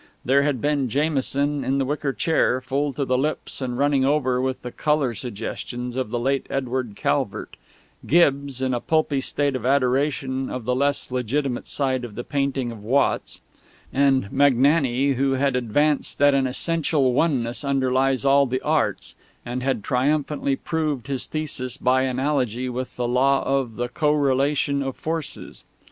[0.25, 4.41] There had been Jamison in the wicker chair, full to the lips and running over
[4.41, 7.55] with the Colour Suggestions of the late Edward Calvert;
[8.07, 12.71] Gibbs, in a pulpy state of adoration of the less legitimate side of the painting
[12.71, 13.41] of Watts;
[13.93, 19.13] and Magnani, who had advanced that an Essential Oneness underlies all the Arts,
[19.45, 24.81] and had triumphantly proved his thesis by analogy with the Law of the Co relation
[24.81, 25.63] of Forces.